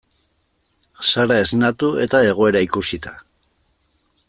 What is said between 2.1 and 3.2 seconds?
egoera ikusita.